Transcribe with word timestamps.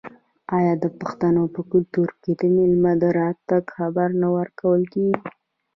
آیا 0.57 0.73
د 0.83 0.85
پښتنو 0.99 1.43
په 1.55 1.61
کلتور 1.71 2.09
کې 2.21 2.31
د 2.39 2.43
میلمه 2.55 2.93
د 3.01 3.03
راتګ 3.19 3.63
خبر 3.77 4.09
نه 4.21 4.27
ورکول 4.37 4.81
کیږي؟ 4.93 5.15